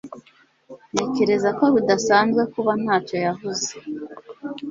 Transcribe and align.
Ntekereza 0.91 1.49
ko 1.57 1.63
bidasanzwe 1.75 2.41
kuba 2.53 2.71
ntacyo 2.81 3.15
yavuze 3.25 3.69